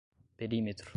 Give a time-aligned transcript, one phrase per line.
[0.37, 0.85] perímetro